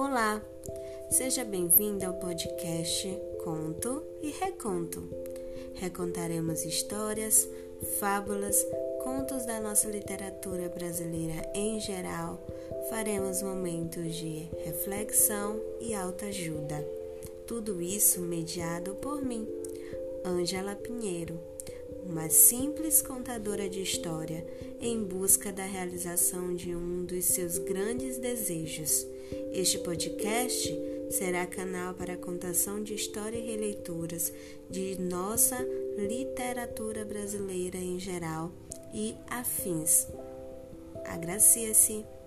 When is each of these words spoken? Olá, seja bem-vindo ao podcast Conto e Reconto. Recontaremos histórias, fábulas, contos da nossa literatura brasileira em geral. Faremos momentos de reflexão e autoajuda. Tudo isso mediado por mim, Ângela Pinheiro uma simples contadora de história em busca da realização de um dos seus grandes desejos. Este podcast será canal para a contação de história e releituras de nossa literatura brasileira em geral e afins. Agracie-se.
Olá, 0.00 0.40
seja 1.10 1.44
bem-vindo 1.44 2.06
ao 2.06 2.14
podcast 2.14 3.08
Conto 3.42 4.04
e 4.22 4.30
Reconto. 4.30 5.02
Recontaremos 5.74 6.64
histórias, 6.64 7.48
fábulas, 7.98 8.64
contos 9.02 9.44
da 9.44 9.58
nossa 9.58 9.88
literatura 9.88 10.68
brasileira 10.68 11.42
em 11.52 11.80
geral. 11.80 12.40
Faremos 12.88 13.42
momentos 13.42 14.14
de 14.14 14.48
reflexão 14.64 15.60
e 15.80 15.92
autoajuda. 15.94 16.86
Tudo 17.44 17.82
isso 17.82 18.20
mediado 18.20 18.94
por 18.94 19.20
mim, 19.20 19.48
Ângela 20.24 20.76
Pinheiro 20.76 21.40
uma 22.04 22.28
simples 22.30 23.02
contadora 23.02 23.68
de 23.68 23.82
história 23.82 24.46
em 24.80 25.02
busca 25.02 25.52
da 25.52 25.64
realização 25.64 26.54
de 26.54 26.74
um 26.74 27.04
dos 27.04 27.24
seus 27.24 27.58
grandes 27.58 28.18
desejos. 28.18 29.06
Este 29.52 29.78
podcast 29.78 30.74
será 31.10 31.46
canal 31.46 31.94
para 31.94 32.14
a 32.14 32.18
contação 32.18 32.82
de 32.82 32.94
história 32.94 33.38
e 33.38 33.46
releituras 33.46 34.32
de 34.70 34.98
nossa 35.00 35.58
literatura 35.96 37.04
brasileira 37.04 37.78
em 37.78 37.98
geral 37.98 38.52
e 38.92 39.14
afins. 39.28 40.06
Agracie-se. 41.04 42.17